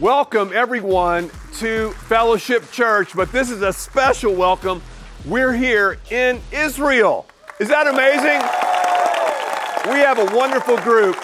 [0.00, 4.80] Welcome, everyone, to Fellowship Church, but this is a special welcome.
[5.26, 7.26] We're here in Israel.
[7.58, 8.38] Is that amazing?
[9.92, 11.16] We have a wonderful group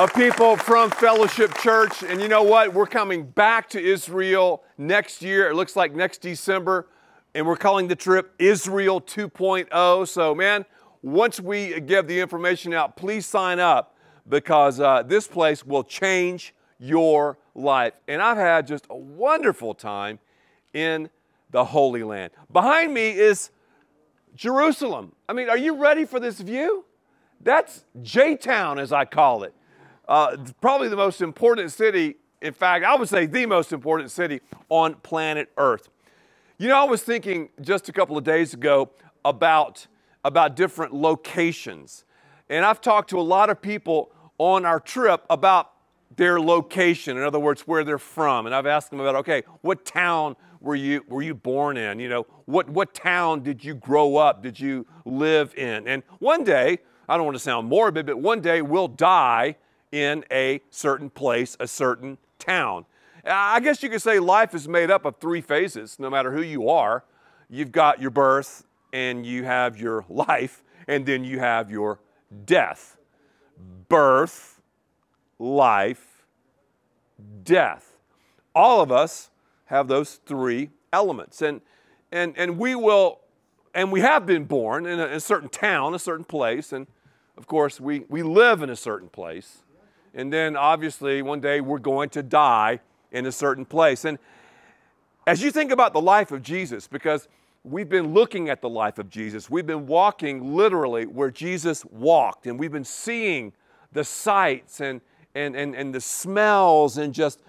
[0.00, 2.74] of people from Fellowship Church, and you know what?
[2.74, 5.48] We're coming back to Israel next year.
[5.48, 6.88] It looks like next December,
[7.36, 10.08] and we're calling the trip Israel 2.0.
[10.08, 10.64] So, man,
[11.02, 13.96] once we give the information out, please sign up
[14.28, 17.94] because uh, this place will change your life.
[18.08, 20.18] And I've had just a wonderful time
[20.72, 21.08] in
[21.50, 22.32] the Holy Land.
[22.52, 23.50] Behind me is
[24.34, 25.12] Jerusalem.
[25.28, 26.84] I mean, are you ready for this view?
[27.40, 29.54] That's J Town, as I call it.
[30.08, 34.40] Uh, probably the most important city, in fact, I would say the most important city
[34.68, 35.88] on planet Earth.
[36.58, 38.90] You know, I was thinking just a couple of days ago
[39.24, 39.86] about,
[40.24, 42.04] about different locations.
[42.48, 45.70] And I've talked to a lot of people on our trip about
[46.16, 48.46] their location, in other words, where they're from.
[48.46, 52.00] And I've asked them about, okay, what town were you, were you born in?
[52.00, 54.42] You know, what, what town did you grow up?
[54.42, 55.86] Did you live in?
[55.86, 56.78] And one day,
[57.08, 59.56] I don't want to sound morbid, but one day we'll die
[59.92, 62.84] in a certain place, a certain town.
[63.24, 66.42] I guess you could say life is made up of three phases, no matter who
[66.42, 67.04] you are.
[67.48, 72.00] You've got your birth, and you have your life, and then you have your
[72.44, 72.96] death.
[73.88, 74.55] Birth,
[75.38, 76.24] life,
[77.42, 77.96] death.
[78.54, 79.30] All of us
[79.66, 81.42] have those three elements.
[81.42, 81.60] And,
[82.12, 83.20] and, and we will,
[83.74, 86.72] and we have been born in a, a certain town, a certain place.
[86.72, 86.86] And
[87.36, 89.62] of course, we, we live in a certain place.
[90.14, 92.80] And then obviously, one day we're going to die
[93.12, 94.04] in a certain place.
[94.04, 94.18] And
[95.26, 97.28] as you think about the life of Jesus, because
[97.64, 102.46] we've been looking at the life of Jesus, we've been walking literally where Jesus walked,
[102.46, 103.52] and we've been seeing
[103.92, 105.00] the sights and,
[105.36, 107.40] and, and, and the smells and just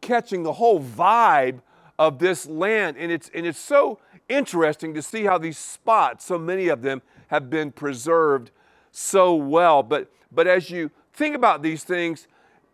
[0.00, 1.60] catching the whole vibe
[1.98, 2.96] of this land.
[2.98, 7.02] And it's, and it's so interesting to see how these spots, so many of them,
[7.28, 8.50] have been preserved
[8.90, 9.82] so well.
[9.82, 12.26] But, but as you think about these things,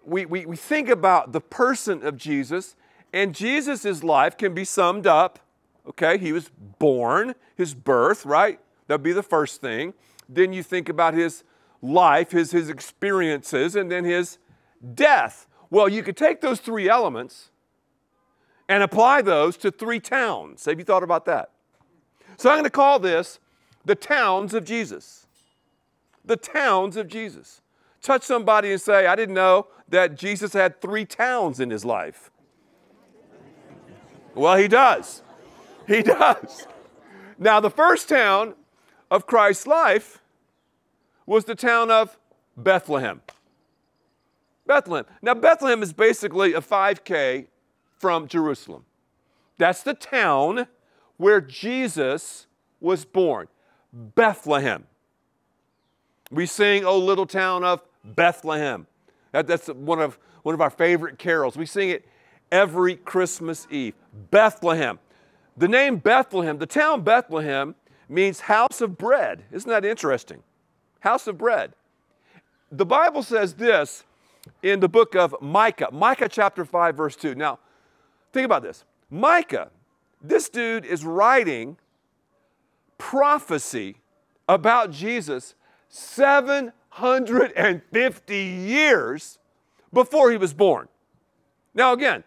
[0.04, 2.76] we, we, we think about the person of Jesus,
[3.12, 5.40] and Jesus' life can be summed up.
[5.88, 8.58] Okay, he was born, his birth, right?
[8.86, 9.94] That'd be the first thing.
[10.28, 11.44] Then you think about his
[11.82, 14.38] life, his, his experiences, and then his
[14.94, 15.46] death.
[15.70, 17.50] Well, you could take those three elements
[18.68, 20.64] and apply those to three towns.
[20.64, 21.50] Have you thought about that?
[22.36, 23.38] So I'm going to call this
[23.84, 25.26] the towns of Jesus.
[26.24, 27.60] The towns of Jesus.
[28.02, 32.30] Touch somebody and say, I didn't know that Jesus had three towns in his life.
[34.34, 35.22] Well, he does.
[35.86, 36.66] He does.
[37.38, 38.54] Now, the first town
[39.10, 40.20] of Christ's life
[41.26, 42.18] was the town of
[42.56, 43.22] Bethlehem.
[44.66, 45.06] Bethlehem.
[45.22, 47.46] Now, Bethlehem is basically a 5K
[47.98, 48.84] from Jerusalem.
[49.58, 50.66] That's the town
[51.16, 52.46] where Jesus
[52.80, 53.48] was born.
[53.92, 54.84] Bethlehem.
[56.30, 58.86] We sing, O Little Town of Bethlehem.
[59.32, 61.56] That, that's one of, one of our favorite carols.
[61.56, 62.06] We sing it
[62.50, 63.94] every Christmas Eve.
[64.30, 64.98] Bethlehem.
[65.56, 67.74] The name Bethlehem, the town Bethlehem,
[68.08, 69.44] means house of bread.
[69.50, 70.42] Isn't that interesting?
[71.00, 71.72] House of bread.
[72.70, 74.04] The Bible says this
[74.62, 77.34] in the book of Micah, Micah chapter 5, verse 2.
[77.34, 77.58] Now,
[78.32, 78.84] think about this.
[79.10, 79.70] Micah,
[80.22, 81.76] this dude is writing
[82.98, 83.96] prophecy
[84.48, 85.54] about Jesus
[85.88, 89.38] 750 years
[89.92, 90.88] before he was born.
[91.74, 92.24] Now, again,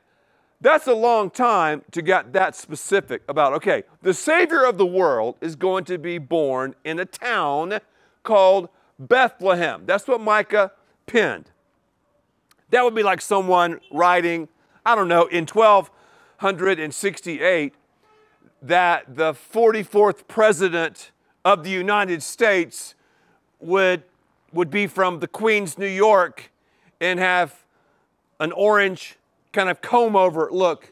[0.61, 5.35] that's a long time to get that specific about, okay, the Savior of the world
[5.41, 7.79] is going to be born in a town
[8.23, 8.67] called
[8.99, 9.83] Bethlehem.
[9.85, 10.73] That's what Micah
[11.05, 11.51] penned.
[12.71, 14.49] That would be like someone writing,
[14.85, 17.73] I don't know, in 1268
[18.61, 21.11] that the 44th president
[21.45, 22.95] of the United States
[23.59, 24.03] would,
[24.53, 26.51] would be from the Queens, New York,
[26.99, 27.63] and have
[28.39, 29.15] an orange
[29.53, 30.91] kind of comb over look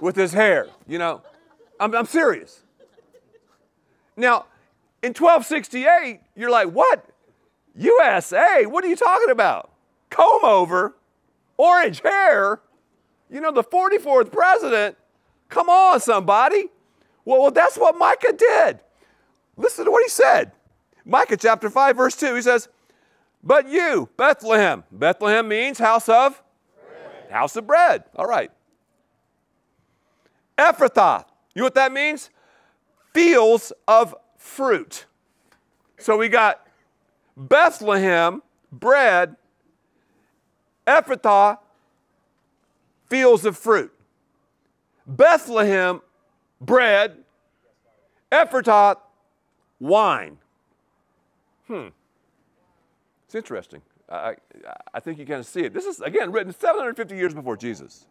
[0.00, 1.22] with his hair, you know.
[1.78, 2.62] I'm, I'm serious.
[4.16, 4.46] Now,
[5.02, 7.04] in 1268, you're like, what?
[7.76, 8.64] USA?
[8.66, 9.70] What are you talking about?
[10.10, 10.96] Comb over,
[11.56, 12.60] orange hair.
[13.30, 14.96] You know, the 44th president.
[15.48, 16.66] Come on, somebody.
[17.24, 18.80] Well, well, that's what Micah did.
[19.56, 20.52] Listen to what he said.
[21.04, 22.68] Micah chapter 5, verse 2, he says,
[23.42, 24.84] But you, Bethlehem.
[24.90, 26.42] Bethlehem means house of
[26.84, 27.30] bread.
[27.30, 28.04] House of bread.
[28.14, 28.50] All right.
[30.58, 31.24] Ephrathah.
[31.54, 32.30] You know what that means?
[33.14, 35.06] Fields of fruit.
[35.98, 36.66] So we got
[37.36, 39.36] Bethlehem, bread,
[40.86, 41.58] Ephrathah,
[43.08, 43.92] fields of fruit.
[45.06, 46.00] Bethlehem,
[46.60, 47.18] bread.
[48.30, 48.96] Ephrathah,
[49.80, 50.38] wine.
[51.66, 51.88] Hmm.
[53.26, 53.82] It's interesting.
[54.08, 54.36] I,
[54.94, 55.72] I think you kind of see it.
[55.72, 58.06] This is, again, written 750 years before Jesus.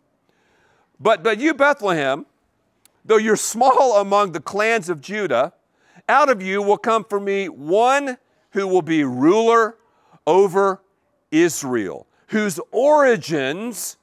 [0.99, 2.25] But, but you, Bethlehem,
[3.05, 5.53] though you're small among the clans of Judah,
[6.09, 8.17] out of you will come for me one
[8.51, 9.77] who will be ruler
[10.27, 10.81] over
[11.31, 13.97] Israel, whose origins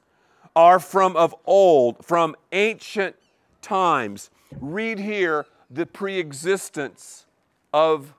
[0.55, 3.15] are from of old, from ancient
[3.61, 4.29] times.
[4.59, 7.25] Read here the preexistence
[7.73, 8.13] of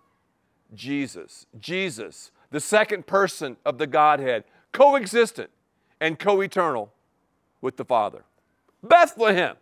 [0.74, 1.46] Jesus.
[1.60, 5.50] Jesus, the second person of the Godhead, coexistent
[6.00, 6.92] and co eternal
[7.60, 8.24] with the Father.
[8.82, 9.56] Bethlehem.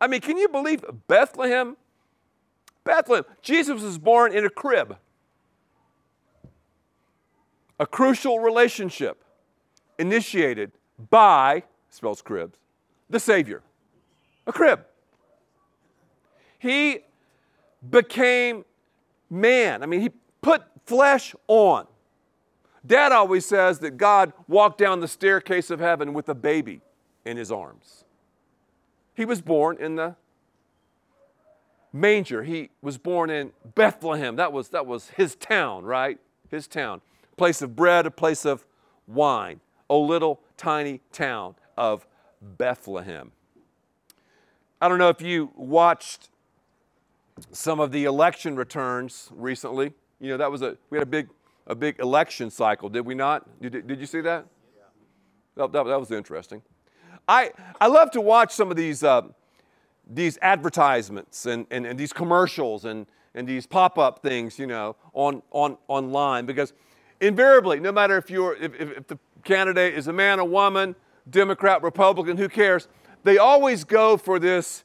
[0.00, 1.76] I mean, can you believe Bethlehem?
[2.84, 3.24] Bethlehem.
[3.42, 4.96] Jesus was born in a crib.
[7.78, 9.22] A crucial relationship
[9.98, 10.72] initiated
[11.10, 12.58] by, spells cribs,
[13.08, 13.62] the Savior.
[14.46, 14.84] A crib.
[16.58, 17.00] He
[17.88, 18.64] became
[19.30, 19.82] man.
[19.82, 20.10] I mean, he
[20.40, 21.86] put flesh on.
[22.86, 26.80] Dad always says that God walked down the staircase of heaven with a baby
[27.24, 28.04] in his arms.
[29.14, 30.14] He was born in the
[31.92, 32.44] manger.
[32.44, 34.36] He was born in Bethlehem.
[34.36, 36.18] That was, that was his town, right?
[36.50, 37.00] His town.
[37.36, 38.64] Place of bread, a place of
[39.08, 39.60] wine.
[39.88, 42.06] Oh, little tiny town of
[42.40, 43.32] Bethlehem.
[44.80, 46.28] I don't know if you watched
[47.52, 49.92] some of the election returns recently.
[50.20, 51.28] You know, that was a, we had a big,
[51.66, 53.60] a big election cycle, did we not?
[53.60, 54.46] Did, did you see that?
[54.76, 54.82] Yeah.
[55.56, 56.62] That, that, that was interesting.
[57.28, 59.22] I, I love to watch some of these, uh,
[60.08, 65.42] these advertisements and, and, and these commercials and, and these pop-up things, you know, on,
[65.50, 66.72] on, online because
[67.20, 70.94] invariably, no matter if, you're, if, if, if the candidate is a man, a woman,
[71.30, 72.88] Democrat, Republican, who cares,
[73.24, 74.84] they always go for this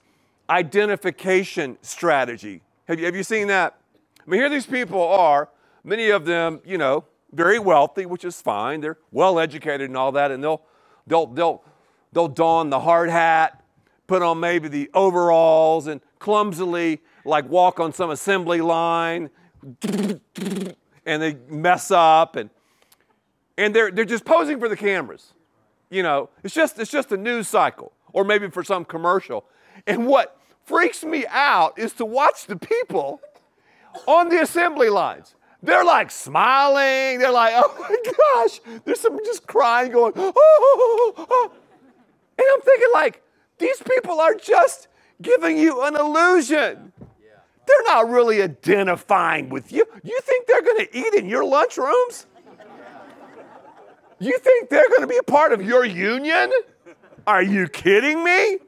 [0.49, 2.61] identification strategy.
[2.85, 3.75] Have you, have you seen that?
[4.19, 5.49] I mean, here these people are,
[5.83, 8.81] many of them, you know, very wealthy, which is fine.
[8.81, 10.61] They're well educated and all that, and they'll,
[11.07, 11.63] they'll, they'll,
[12.13, 13.63] they'll don the hard hat,
[14.07, 19.29] put on maybe the overalls, and clumsily, like, walk on some assembly line,
[19.85, 22.49] and they mess up, and,
[23.57, 25.33] and they're, they're just posing for the cameras.
[25.89, 29.45] You know, it's just, it's just a news cycle, or maybe for some commercial.
[29.85, 33.21] And what freaks me out is to watch the people
[34.07, 35.35] on the assembly lines.
[35.63, 37.19] They're like smiling.
[37.19, 38.81] They're like, oh my gosh.
[38.85, 41.13] There's some just crying, going, oh, oh, oh, oh.
[41.17, 41.51] oh, oh.
[42.37, 43.21] And I'm thinking, like,
[43.59, 44.87] these people are just
[45.21, 46.93] giving you an illusion.
[47.67, 49.85] They're not really identifying with you.
[50.03, 52.25] You think they're going to eat in your lunchrooms?
[54.21, 56.51] You think they're going to be a part of your union?
[57.25, 58.59] Are you kidding me?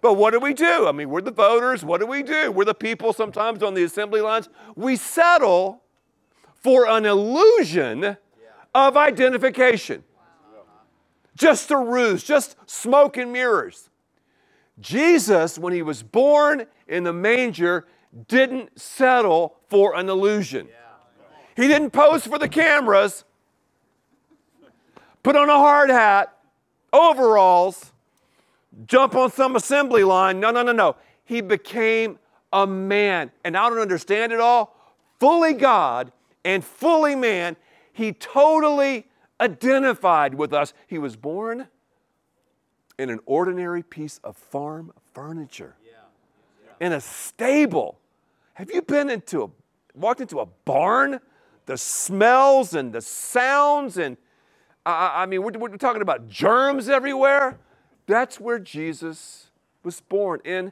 [0.00, 0.88] But what do we do?
[0.88, 1.84] I mean, we're the voters.
[1.84, 2.50] What do we do?
[2.50, 4.48] We're the people sometimes on the assembly lines.
[4.74, 5.82] We settle
[6.56, 8.16] for an illusion
[8.74, 10.02] of identification.
[11.36, 13.90] Just a ruse, just smoke and mirrors.
[14.80, 17.86] Jesus, when he was born in the manger,
[18.26, 20.68] didn't settle for an illusion.
[21.54, 23.24] He didn't pose for the cameras,
[25.26, 26.38] put on a hard hat,
[26.92, 27.90] overalls,
[28.86, 30.38] jump on some assembly line.
[30.38, 30.94] No, no, no, no.
[31.24, 32.20] He became
[32.52, 33.32] a man.
[33.44, 34.76] And I don't understand it all.
[35.18, 36.12] Fully God
[36.44, 37.56] and fully man,
[37.92, 39.08] he totally
[39.40, 40.72] identified with us.
[40.86, 41.66] He was born
[42.96, 45.74] in an ordinary piece of farm furniture,
[46.78, 47.98] in a stable.
[48.54, 49.50] Have you been into a,
[49.92, 51.18] walked into a barn?
[51.64, 54.16] The smells and the sounds, and
[54.86, 57.58] I, I mean, we're, we're talking about germs everywhere.
[58.06, 59.50] That's where Jesus
[59.82, 60.70] was born in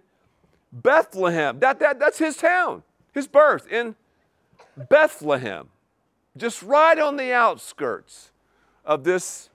[0.73, 1.59] Bethlehem.
[1.59, 3.97] That, that, that's his town, his birth in
[4.89, 5.69] Bethlehem,
[6.37, 8.31] just right on the outskirts
[8.85, 9.51] of this,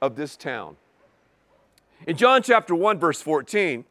[0.00, 0.76] of this town.
[2.06, 3.84] In John chapter 1, verse 14,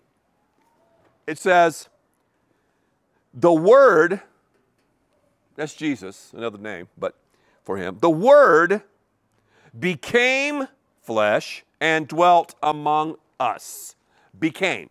[1.27, 1.89] it says,
[3.34, 4.22] The Word,
[5.56, 7.15] that's Jesus, another name, but
[7.63, 8.84] for him, the Word
[9.80, 10.68] became
[11.01, 13.96] flesh and dwelt among us.
[14.39, 14.89] Became.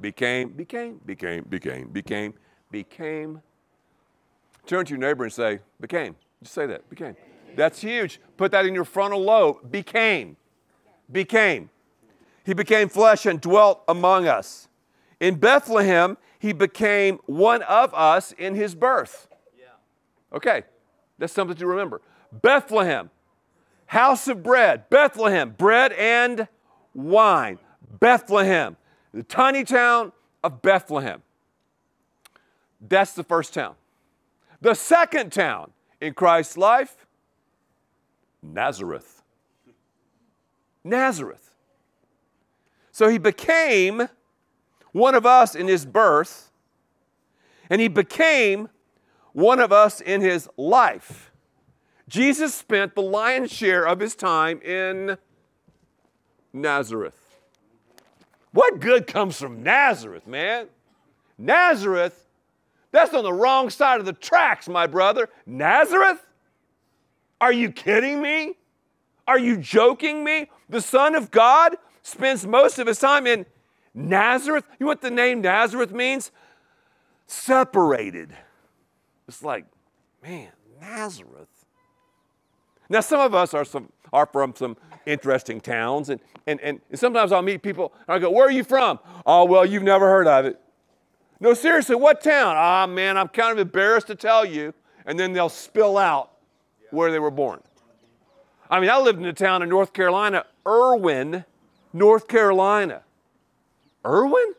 [0.00, 2.34] Became, became, became, became, became,
[2.70, 3.42] became.
[4.66, 6.16] Turn to your neighbor and say, became.
[6.42, 7.16] Just say that, became.
[7.56, 8.20] That's huge.
[8.36, 9.70] Put that in your frontal lobe.
[9.70, 10.36] Became.
[11.10, 11.68] Became.
[12.44, 14.68] He became flesh and dwelt among us.
[15.18, 19.28] In Bethlehem, he became one of us in his birth.
[20.32, 20.62] Okay,
[21.18, 22.00] that's something to remember.
[22.32, 23.10] Bethlehem,
[23.90, 24.88] house of bread.
[24.88, 26.46] Bethlehem, bread and
[26.94, 27.58] wine.
[27.98, 28.76] Bethlehem,
[29.12, 30.12] the tiny town
[30.44, 31.22] of Bethlehem.
[32.80, 33.74] That's the first town.
[34.60, 37.04] The second town in Christ's life,
[38.40, 39.22] Nazareth.
[40.84, 41.52] Nazareth.
[42.92, 44.08] So he became
[44.92, 46.52] one of us in his birth,
[47.68, 48.68] and he became
[49.32, 51.29] one of us in his life.
[52.10, 55.16] Jesus spent the lion's share of his time in
[56.52, 57.38] Nazareth.
[58.50, 60.66] What good comes from Nazareth, man?
[61.38, 62.26] Nazareth?
[62.90, 65.28] That's on the wrong side of the tracks, my brother.
[65.46, 66.26] Nazareth?
[67.40, 68.56] Are you kidding me?
[69.28, 70.50] Are you joking me?
[70.68, 73.46] The Son of God spends most of his time in
[73.94, 74.64] Nazareth.
[74.80, 76.32] You know what the name Nazareth means?
[77.28, 78.36] Separated.
[79.28, 79.66] It's like,
[80.20, 80.50] man,
[80.80, 81.59] Nazareth.
[82.90, 87.30] Now, some of us are, some, are from some interesting towns, and, and, and sometimes
[87.30, 88.98] I'll meet people and I go, Where are you from?
[89.24, 90.60] Oh, well, you've never heard of it.
[91.38, 92.54] No, seriously, what town?
[92.56, 94.74] Ah, oh, man, I'm kind of embarrassed to tell you.
[95.06, 96.32] And then they'll spill out
[96.90, 97.60] where they were born.
[98.68, 101.44] I mean, I lived in a town in North Carolina, Erwin,
[101.92, 103.02] North Carolina.
[104.04, 104.54] Erwin?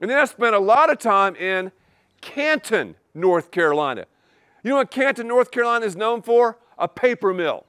[0.00, 1.72] And then I spent a lot of time in
[2.20, 4.06] Canton, North Carolina.
[4.62, 6.58] You know what Canton, North Carolina is known for?
[6.78, 7.64] A paper mill.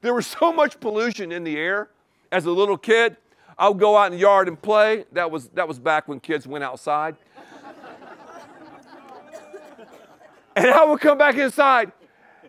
[0.00, 1.90] There was so much pollution in the air
[2.30, 3.16] as a little kid.
[3.58, 5.04] I would go out in the yard and play.
[5.12, 7.16] That was, that was back when kids went outside.
[10.56, 11.92] and I would come back inside,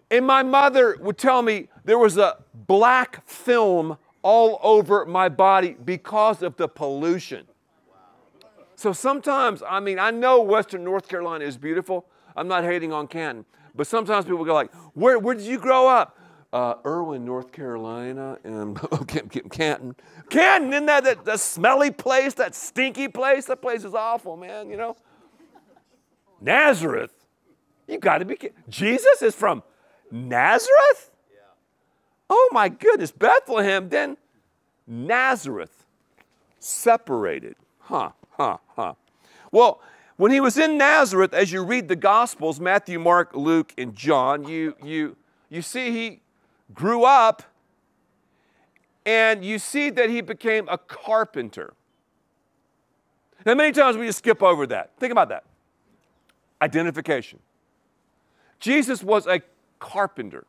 [0.10, 5.76] and my mother would tell me there was a black film all over my body
[5.84, 7.46] because of the pollution.
[8.76, 12.06] So sometimes, I mean, I know Western North Carolina is beautiful.
[12.36, 13.46] I'm not hating on Canton.
[13.76, 16.20] But sometimes people go like, where, where did you grow up?
[16.52, 18.80] Uh, Erwin, North Carolina, and
[19.52, 19.96] Canton.
[20.30, 23.46] Canton, isn't that, that, that smelly place, that stinky place?
[23.46, 24.96] That place is awful, man, you know?
[26.40, 27.12] Nazareth.
[27.88, 28.56] You got to be kidding.
[28.70, 29.64] Jesus is from
[30.12, 31.12] Nazareth?
[31.32, 31.40] Yeah.
[32.30, 34.18] Oh my goodness, Bethlehem, then
[34.86, 35.86] Nazareth.
[36.60, 37.56] Separated.
[37.80, 38.94] Huh, huh, huh.
[39.52, 39.82] Well,
[40.18, 44.48] when he was in Nazareth, as you read the Gospels, Matthew, Mark, Luke, and John,
[44.48, 45.16] you, you,
[45.50, 46.22] you see he
[46.74, 47.44] grew up
[49.06, 51.74] and you see that he became a carpenter.
[53.46, 54.92] Now, many times we just skip over that.
[54.98, 55.44] Think about that.
[56.62, 57.40] Identification.
[58.60, 59.42] Jesus was a
[59.80, 60.46] carpenter.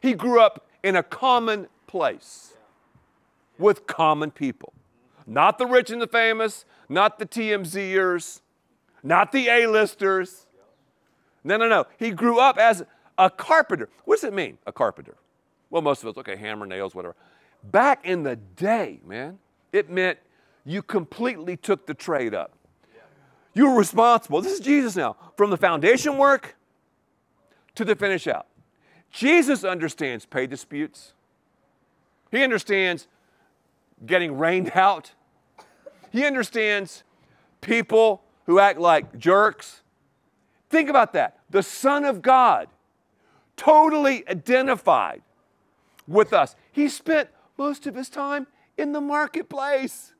[0.00, 2.54] He grew up in a common place
[3.58, 4.72] with common people.
[5.26, 8.40] Not the rich and the famous, not the TMZers,
[9.08, 10.46] not the A-listers.
[11.42, 11.86] No, no, no.
[11.98, 12.84] He grew up as
[13.16, 13.88] a carpenter.
[14.04, 15.16] What does it mean, a carpenter?
[15.70, 17.16] Well, most of us, okay, hammer, nails, whatever.
[17.64, 19.38] Back in the day, man,
[19.72, 20.18] it meant
[20.64, 22.52] you completely took the trade up.
[23.54, 24.42] You were responsible.
[24.42, 25.16] This is Jesus now.
[25.36, 26.56] From the foundation work
[27.74, 28.46] to the finish out.
[29.10, 31.14] Jesus understands pay disputes.
[32.30, 33.08] He understands
[34.04, 35.12] getting rained out.
[36.12, 37.04] He understands
[37.62, 39.82] people who act like jerks.
[40.70, 41.38] Think about that.
[41.50, 42.68] The Son of God,
[43.56, 45.20] totally identified
[46.08, 46.56] with us.
[46.72, 47.28] He spent
[47.58, 48.46] most of his time
[48.78, 50.14] in the marketplace.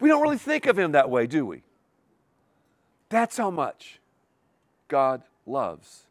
[0.00, 1.62] We don't really think of him that way, do we?
[3.10, 4.00] That's how much
[4.88, 6.06] God loves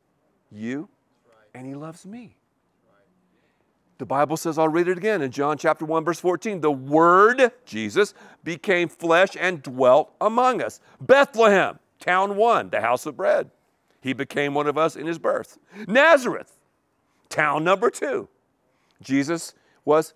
[0.53, 0.87] you
[1.53, 2.37] and he loves me.
[4.03, 6.59] The Bible says, I'll read it again in John chapter 1, verse 14.
[6.59, 10.81] The Word, Jesus, became flesh and dwelt among us.
[10.99, 13.49] Bethlehem, town one, the house of bread.
[14.01, 15.57] He became one of us in his birth.
[15.87, 16.51] Nazareth,
[17.29, 18.27] town number two.
[19.01, 19.53] Jesus
[19.85, 20.13] was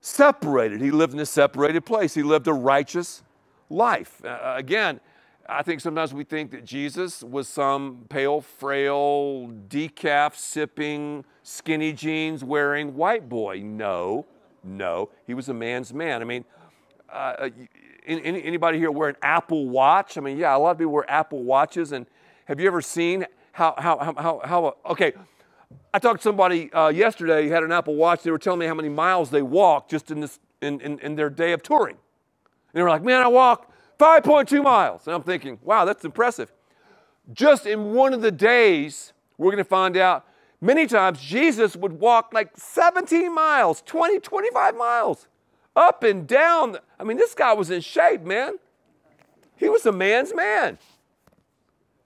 [0.00, 0.80] separated.
[0.80, 2.12] He lived in a separated place.
[2.12, 3.22] He lived a righteous
[3.70, 4.20] life.
[4.24, 4.98] Uh, again,
[5.48, 12.42] I think sometimes we think that Jesus was some pale, frail, decaf sipping, skinny jeans
[12.42, 13.62] wearing white boy.
[13.64, 14.26] No,
[14.64, 15.10] no.
[15.26, 16.20] He was a man's man.
[16.20, 16.44] I mean,
[17.12, 17.50] uh,
[18.06, 20.18] anybody here wear an Apple Watch?
[20.18, 21.92] I mean, yeah, a lot of people wear Apple Watches.
[21.92, 22.06] And
[22.46, 25.12] have you ever seen how, how, how, how, okay,
[25.94, 28.22] I talked to somebody uh, yesterday who had an Apple Watch.
[28.22, 31.14] They were telling me how many miles they walked just in, this, in, in, in
[31.14, 31.96] their day of touring.
[31.96, 35.06] And they were like, man, I walked 5.2 miles.
[35.06, 36.52] And I'm thinking, wow, that's impressive.
[37.32, 40.26] Just in one of the days, we're going to find out
[40.60, 45.26] many times Jesus would walk like 17 miles, 20, 25 miles,
[45.74, 46.78] up and down.
[46.98, 48.58] I mean, this guy was in shape, man.
[49.56, 50.78] He was a man's man.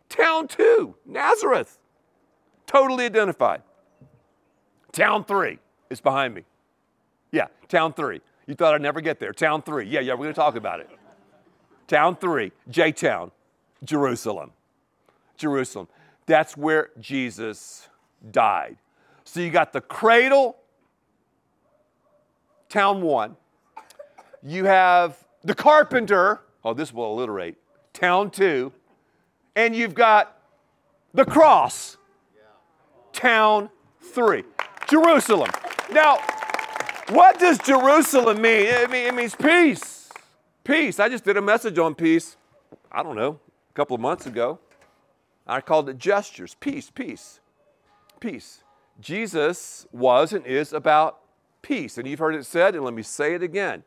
[0.08, 1.78] Town two, Nazareth,
[2.66, 3.62] totally identified.
[4.92, 6.44] Town three is behind me.
[7.30, 8.20] Yeah, town three.
[8.46, 9.32] You thought I'd never get there.
[9.32, 9.86] Town three.
[9.86, 10.90] Yeah, yeah, we're going to talk about it.
[11.90, 13.32] Town three, J Town,
[13.82, 14.52] Jerusalem.
[15.36, 15.88] Jerusalem.
[16.24, 17.88] That's where Jesus
[18.30, 18.76] died.
[19.24, 20.56] So you got the cradle,
[22.68, 23.34] town one.
[24.40, 26.42] You have the carpenter.
[26.64, 27.56] Oh, this will alliterate.
[27.92, 28.72] Town two.
[29.56, 30.38] And you've got
[31.12, 31.96] the cross,
[33.12, 33.68] town
[34.00, 34.44] three.
[34.88, 35.50] Jerusalem.
[35.90, 36.18] Now,
[37.08, 38.66] what does Jerusalem mean?
[38.66, 39.08] It, mean?
[39.08, 39.99] it means peace.
[40.70, 41.00] Peace.
[41.00, 42.36] I just did a message on peace,
[42.92, 44.60] I don't know, a couple of months ago.
[45.44, 46.54] I called it gestures.
[46.60, 47.40] Peace, peace,
[48.20, 48.62] peace.
[49.00, 51.22] Jesus was and is about
[51.60, 51.98] peace.
[51.98, 53.82] And you've heard it said, and let me say it again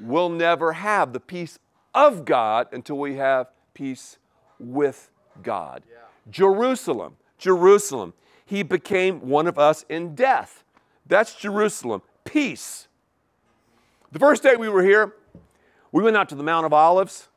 [0.00, 1.58] we'll never have the peace
[1.94, 4.16] of God until we have peace
[4.58, 5.10] with
[5.42, 5.82] God.
[5.86, 5.98] Yeah.
[6.30, 8.14] Jerusalem, Jerusalem.
[8.46, 10.64] He became one of us in death.
[11.06, 12.00] That's Jerusalem.
[12.24, 12.88] Peace.
[14.10, 15.12] The first day we were here,
[15.94, 17.28] we went out to the Mount of Olives.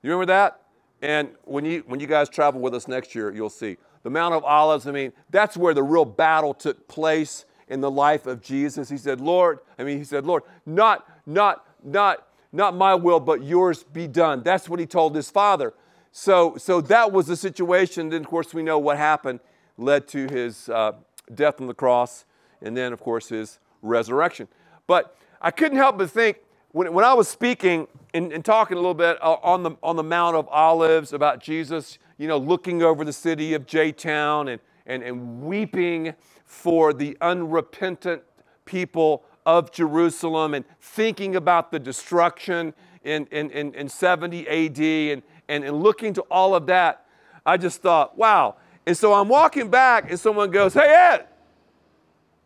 [0.00, 0.60] You remember that?
[1.02, 3.76] And when you, when you guys travel with us next year, you'll see.
[4.04, 7.90] The Mount of Olives, I mean, that's where the real battle took place in the
[7.90, 8.88] life of Jesus.
[8.88, 13.42] He said, Lord, I mean, he said, Lord, not, not, not, not my will, but
[13.42, 14.44] yours be done.
[14.44, 15.74] That's what he told his father.
[16.12, 18.10] So, so that was the situation.
[18.10, 19.40] Then, of course, we know what happened
[19.76, 20.92] led to his uh,
[21.34, 22.26] death on the cross,
[22.62, 24.46] and then, of course, his resurrection.
[24.86, 26.38] But I couldn't help but think
[26.74, 29.94] when, when I was speaking and, and talking a little bit uh, on, the, on
[29.94, 34.48] the Mount of Olives about Jesus, you know, looking over the city of J Town
[34.48, 36.14] and, and, and weeping
[36.44, 38.22] for the unrepentant
[38.64, 45.22] people of Jerusalem and thinking about the destruction in, in, in, in 70 AD and,
[45.48, 47.06] and, and looking to all of that,
[47.46, 48.56] I just thought, wow.
[48.84, 51.26] And so I'm walking back, and someone goes, Hey, Ed,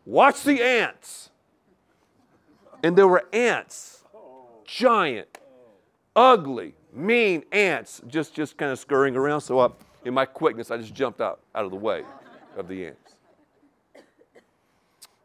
[0.05, 1.31] watch the ants.
[2.83, 3.98] And there were ants,
[4.69, 5.39] giant,
[6.15, 9.41] ugly, mean ants, just, just kind of scurrying around.
[9.41, 9.69] So I,
[10.05, 12.03] in my quickness, I just jumped out, out of the way
[12.55, 13.15] of the ants.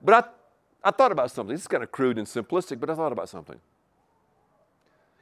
[0.02, 1.54] But I, I thought about something.
[1.54, 3.58] This is kind of crude and simplistic, but I thought about something.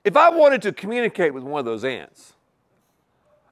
[0.04, 2.34] If I wanted to communicate with one of those ants,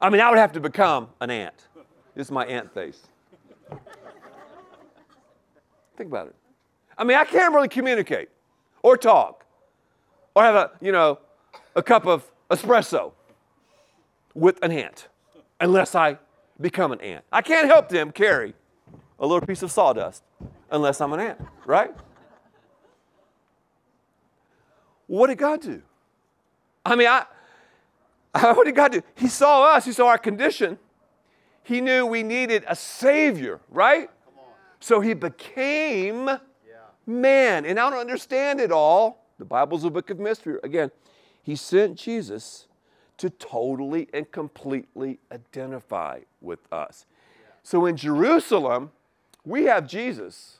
[0.00, 1.66] I mean, I would have to become an ant.
[2.14, 3.00] This is my ant face.
[5.96, 6.34] Think about it.
[6.96, 8.30] I mean, I can't really communicate
[8.82, 9.44] or talk
[10.34, 11.18] or have a, you know,
[11.74, 13.12] a cup of espresso
[14.34, 15.08] with an ant
[15.60, 16.18] unless I
[16.60, 17.24] become an ant.
[17.32, 18.54] I can't help them carry
[19.18, 20.22] a little piece of sawdust
[20.70, 21.94] unless I'm an ant, right?
[25.06, 25.82] What did God do?
[26.84, 27.26] I mean, I,
[28.52, 29.02] what did God do?
[29.16, 30.78] He saw us, He saw our condition.
[31.62, 34.10] He knew we needed a Savior, right?
[34.78, 36.38] So He became yeah.
[37.06, 37.66] man.
[37.66, 39.24] And I don't understand it all.
[39.40, 40.58] The Bible's a book of mystery.
[40.62, 40.90] Again,
[41.42, 42.66] He sent Jesus
[43.16, 47.06] to totally and completely identify with us.
[47.62, 48.92] So in Jerusalem,
[49.44, 50.58] we have Jesus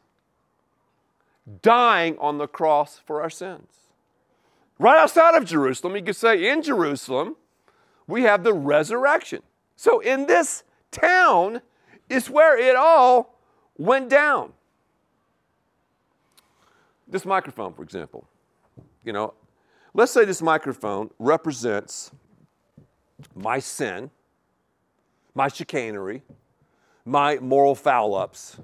[1.62, 3.68] dying on the cross for our sins.
[4.78, 7.36] Right outside of Jerusalem, you could say in Jerusalem,
[8.06, 9.42] we have the resurrection.
[9.76, 11.60] So in this town
[12.08, 13.38] is where it all
[13.76, 14.54] went down.
[17.06, 18.26] This microphone, for example,
[19.04, 19.34] you know,
[19.94, 22.10] let's say this microphone represents
[23.34, 24.10] my sin,
[25.34, 26.22] my chicanery,
[27.04, 28.58] my moral foul ups.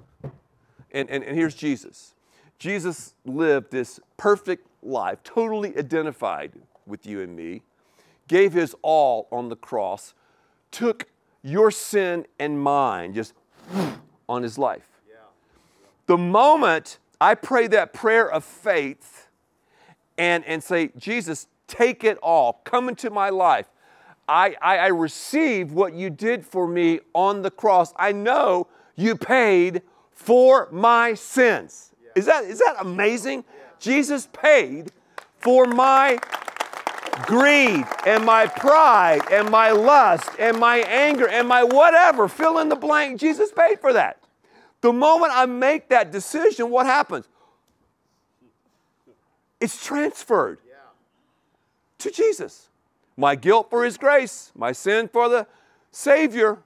[0.91, 2.13] And, and, and here's Jesus.
[2.59, 6.53] Jesus lived this perfect life, totally identified
[6.85, 7.61] with you and me
[8.27, 10.13] gave his all on the cross,
[10.71, 11.05] took
[11.41, 13.33] your sin and mine just
[14.29, 14.87] on his life.
[16.05, 19.26] The moment I pray that prayer of faith
[20.17, 23.67] and, and say, Jesus, take it all, come into my life.
[24.27, 27.93] I, I, I receive what you did for me on the cross.
[27.95, 31.91] I know you paid for my sins.
[32.01, 32.09] Yeah.
[32.15, 33.45] Is, that, is that amazing?
[33.47, 33.63] Yeah.
[33.79, 34.91] Jesus paid
[35.39, 36.19] for my
[37.25, 42.69] greed and my pride and my lust and my anger and my whatever, fill in
[42.69, 43.19] the blank.
[43.19, 44.21] Jesus paid for that.
[44.81, 47.27] The moment I make that decision, what happens?
[49.59, 50.59] It's transferred
[51.99, 52.69] to Jesus.
[53.15, 55.47] My guilt for His grace, my sin for the
[55.91, 56.59] Savior,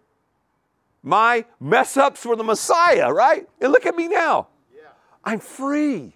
[1.01, 3.47] my mess ups for the Messiah, right?
[3.61, 4.47] And look at me now.
[5.23, 6.13] I'm free.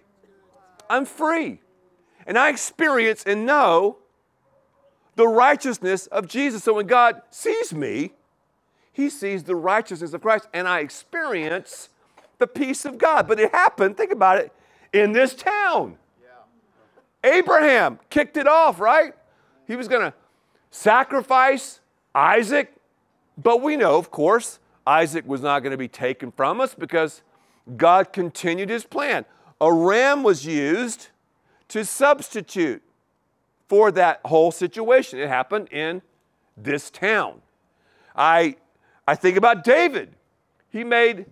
[0.90, 1.62] I'm free.
[2.28, 3.98] And I experience and know
[5.16, 6.64] the righteousness of Jesus.
[6.64, 8.12] So when God sees me,
[8.92, 11.90] he sees the righteousness of Christ, and I experience
[12.38, 13.28] the peace of God.
[13.28, 14.52] But it happened, think about it,
[14.94, 15.98] in this town.
[17.26, 19.14] Abraham kicked it off, right?
[19.68, 20.14] He was going to
[20.70, 21.80] sacrifice
[22.14, 22.74] Isaac,
[23.38, 27.24] but we know, of course, Isaac was not going to be taken from us because
[27.76, 29.26] God continued his plan.
[29.60, 31.10] A ram was used
[31.70, 32.84] to substitute
[33.68, 35.20] for that whole situation.
[35.20, 36.04] It happened in
[36.56, 37.42] this town.
[38.16, 38.58] I,
[39.08, 40.16] I think about David.
[40.70, 41.26] He made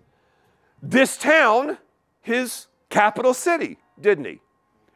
[0.82, 1.78] this town
[2.20, 4.40] his capital city, didn't he?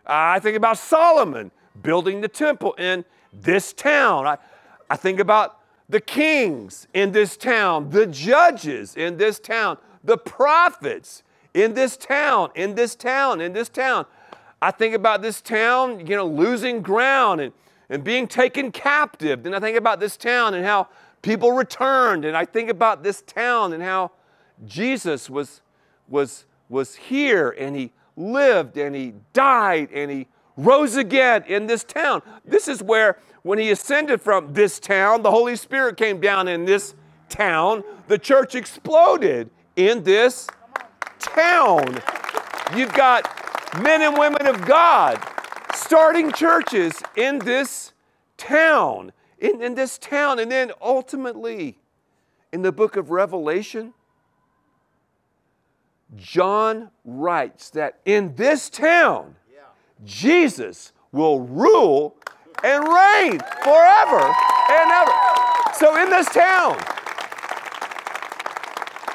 [0.09, 1.51] I think about Solomon
[1.83, 4.27] building the temple in this town.
[4.27, 4.39] I,
[4.89, 11.23] I think about the kings in this town, the judges in this town, the prophets
[11.55, 14.07] in this town, in this town, in this town.
[14.61, 17.53] I think about this town, you know, losing ground and,
[17.89, 19.43] and being taken captive.
[19.43, 20.89] Then I think about this town and how
[21.23, 22.25] people returned.
[22.25, 24.11] And I think about this town and how
[24.67, 25.61] Jesus was,
[26.09, 30.27] was, was here and he lived and he died and he
[30.57, 32.21] rose again in this town.
[32.45, 36.65] This is where, when he ascended from this town, the Holy Spirit came down in
[36.65, 36.95] this
[37.29, 37.85] town.
[38.09, 40.49] The church exploded in this
[41.21, 42.03] town.
[42.77, 43.31] You've got
[43.83, 45.23] men and women of God
[45.75, 47.93] starting churches in this
[48.37, 51.79] town, in, in this town, and then ultimately
[52.53, 53.95] in the book of Revelation.
[56.17, 59.37] John writes that in this town,
[60.05, 62.17] Jesus will rule
[62.63, 64.35] and reign forever
[64.71, 65.13] and ever.
[65.75, 66.79] So, in this town,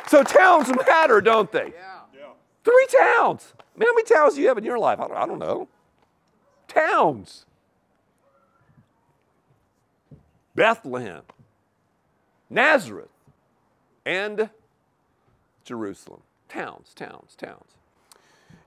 [0.07, 1.73] so towns matter, don't they?
[1.73, 2.29] Yeah.
[2.63, 3.53] Three towns.
[3.75, 4.99] Man, how many towns do you have in your life?
[4.99, 5.67] I don't, I don't know.
[6.67, 7.45] Towns.
[10.55, 11.23] Bethlehem,
[12.49, 13.09] Nazareth,
[14.05, 14.49] and
[15.65, 16.21] Jerusalem.
[16.53, 17.71] Towns, towns, towns.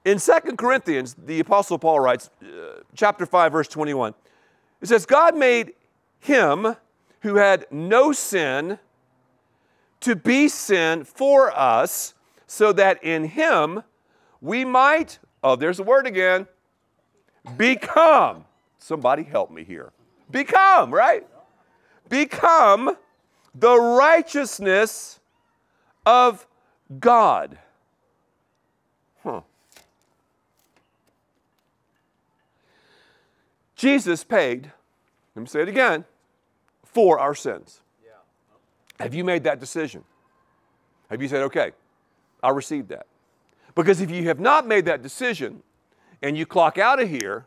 [0.05, 4.12] In 2 Corinthians, the Apostle Paul writes, uh, chapter 5, verse 21,
[4.81, 5.75] it says, God made
[6.18, 6.75] him
[7.20, 8.81] who had no sin
[10.01, 12.14] to be sin for us,
[12.49, 13.85] so that in him
[14.40, 16.49] we might, oh, there's the word again,
[17.57, 18.44] become.
[18.79, 19.92] Somebody help me here.
[20.31, 21.25] Become, right?
[22.09, 22.96] Become
[23.55, 25.20] the righteousness
[26.05, 26.46] of
[26.99, 27.59] God.
[29.27, 29.41] Huh.
[33.75, 34.71] Jesus paid,
[35.35, 36.05] let me say it again,
[36.85, 37.81] for our sins.
[38.05, 38.12] Yeah.
[39.01, 40.05] Have you made that decision?
[41.11, 41.73] Have you said, okay,
[42.41, 43.07] I received that?
[43.75, 45.61] Because if you have not made that decision
[46.23, 47.47] and you clock out of here,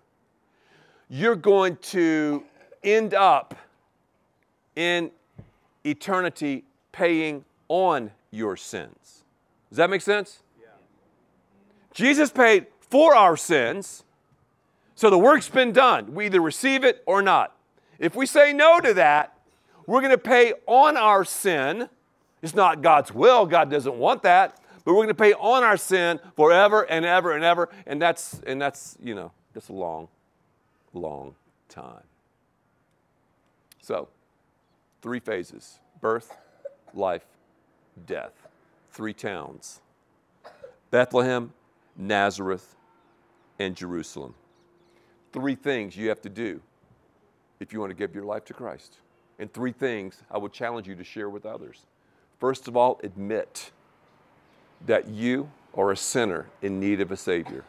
[1.08, 2.44] you're going to
[2.84, 3.56] end up
[4.76, 5.12] in
[5.86, 9.24] eternity paying on your sins.
[9.70, 10.42] Does that make sense?
[11.93, 14.04] Jesus paid for our sins,
[14.95, 16.13] so the work's been done.
[16.13, 17.56] We either receive it or not.
[17.99, 19.38] If we say no to that,
[19.86, 21.89] we're going to pay on our sin.
[22.41, 25.78] It's not God's will, God doesn't want that but we're going to pay on our
[25.78, 27.69] sin forever and ever and ever.
[27.86, 30.08] And that's, and that's, you know, that's a long,
[30.93, 31.36] long
[31.67, 32.02] time.
[33.80, 34.08] So,
[35.04, 36.36] three phases birth,
[36.95, 37.25] life,
[38.08, 38.32] death.
[38.91, 39.80] Three towns
[40.89, 41.54] Bethlehem,
[41.99, 42.75] Nazareth,
[43.59, 44.33] and Jerusalem.
[45.33, 46.62] Three things you have to do
[47.59, 48.95] if you want to give your life to Christ.
[49.38, 51.85] And three things I would challenge you to share with others.
[52.39, 53.71] First of all, admit
[54.85, 57.65] that you are a sinner in need of a Savior.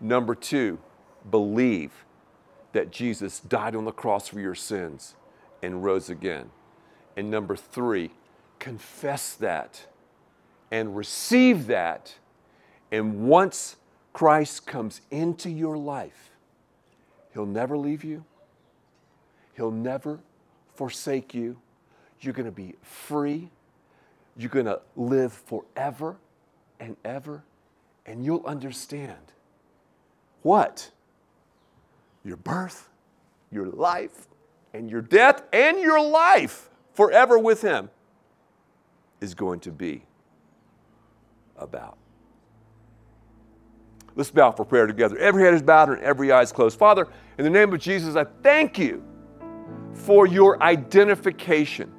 [0.00, 0.78] Number two,
[1.30, 2.04] believe
[2.72, 5.14] that Jesus died on the cross for your sins
[5.62, 6.50] and rose again.
[7.16, 8.10] And number three,
[8.58, 9.86] confess that
[10.70, 12.14] and receive that.
[12.94, 13.76] And once
[14.12, 16.30] Christ comes into your life,
[17.32, 18.24] He'll never leave you,
[19.54, 20.20] He'll never
[20.74, 21.58] forsake you.
[22.20, 23.50] You're going to be free
[24.36, 26.16] you're going to live forever
[26.80, 27.44] and ever,
[28.04, 29.32] and you'll understand
[30.42, 30.90] what?
[32.24, 32.88] Your birth,
[33.50, 34.28] your life,
[34.72, 37.90] and your death, and your life forever with Him
[39.20, 40.04] is going to be
[41.56, 41.96] about.
[44.16, 45.18] Let's bow for prayer together.
[45.18, 46.78] Every head is bowed and every eye is closed.
[46.78, 49.02] Father, in the name of Jesus, I thank you
[49.92, 51.92] for your identification.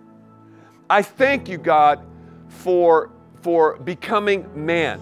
[0.90, 2.06] I thank you, God
[2.50, 5.00] for, for becoming man,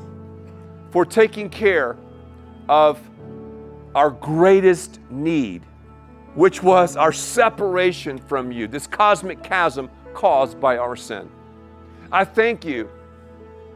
[0.91, 1.97] for taking care
[2.69, 2.99] of
[3.95, 5.63] our greatest need,
[6.35, 11.29] which was our separation from you, this cosmic chasm caused by our sin.
[12.11, 12.89] I thank you.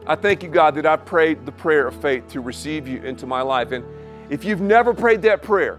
[0.08, 3.26] I thank you, God, that I prayed the prayer of faith to receive you into
[3.26, 3.72] my life.
[3.72, 3.84] And
[4.30, 5.78] if you've never prayed that prayer,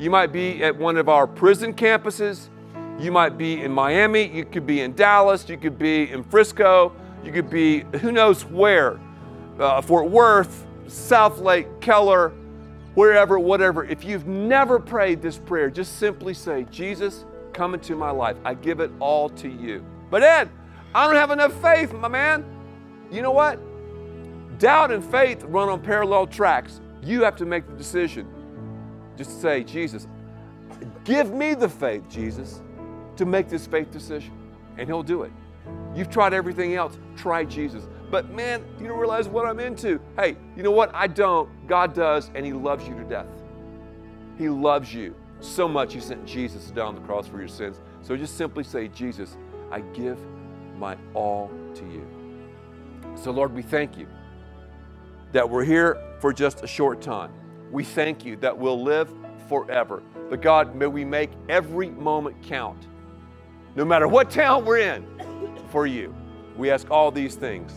[0.00, 2.48] You might be at one of our prison campuses.
[2.98, 4.26] You might be in Miami.
[4.34, 5.46] You could be in Dallas.
[5.46, 6.92] You could be in Frisco.
[7.22, 8.98] You could be who knows where,
[9.58, 12.32] uh, Fort Worth, Southlake, Keller,
[12.94, 13.84] wherever, whatever.
[13.84, 18.38] If you've never prayed this prayer, just simply say, Jesus, come into my life.
[18.42, 19.84] I give it all to you.
[20.10, 20.48] But Ed,
[20.94, 22.42] I don't have enough faith, my man.
[23.10, 23.58] You know what?
[24.58, 26.80] Doubt and faith run on parallel tracks.
[27.02, 28.28] You have to make the decision.
[29.16, 30.06] Just to say, Jesus,
[31.04, 32.62] give me the faith, Jesus,
[33.16, 34.32] to make this faith decision.
[34.78, 35.32] And He'll do it.
[35.94, 37.86] You've tried everything else, try Jesus.
[38.10, 40.00] But man, you don't realize what I'm into.
[40.16, 40.94] Hey, you know what?
[40.94, 41.48] I don't.
[41.66, 43.26] God does, and He loves you to death.
[44.38, 47.80] He loves you so much, He sent Jesus die on the cross for your sins.
[48.02, 49.36] So just simply say, Jesus,
[49.70, 50.18] I give
[50.78, 52.06] my all to you.
[53.20, 54.06] So, Lord, we thank you
[55.32, 57.30] that we're here for just a short time.
[57.70, 59.12] We thank you that we'll live
[59.46, 60.02] forever.
[60.30, 62.86] But God, may we make every moment count,
[63.76, 65.06] no matter what town we're in,
[65.68, 66.14] for you.
[66.56, 67.72] We ask all these things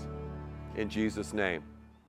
[0.75, 1.61] in Jesus' name.